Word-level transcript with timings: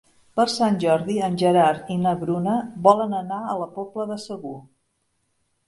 Per 0.39 0.43
Sant 0.53 0.77
Jordi 0.83 1.17
en 1.27 1.37
Gerard 1.41 1.91
i 1.97 1.99
na 2.07 2.15
Bruna 2.23 2.57
volen 2.89 3.15
anar 3.21 3.39
a 3.53 3.61
la 3.65 3.71
Pobla 3.79 4.09
de 4.15 4.21
Segur. 4.27 4.59